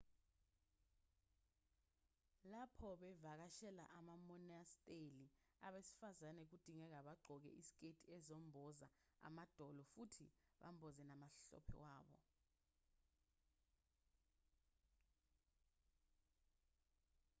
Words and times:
lapho 2.51 2.89
bevakashela 3.01 3.85
amamonasteli 3.99 5.25
abesifazane 5.67 6.41
kudingeka 6.51 6.99
bagqoke 7.07 7.49
iziketi 7.59 8.05
ezemboza 8.17 8.87
amadolo 9.27 9.81
futhi 9.93 10.25
bamboze 10.61 11.01
namahlombe 11.09 11.59
wabo 11.79 12.17